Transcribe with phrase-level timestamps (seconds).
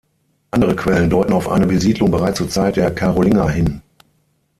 [0.49, 3.83] Andere Quellen deuten auf eine Besiedlung bereits zur Zeit der Karolinger hin.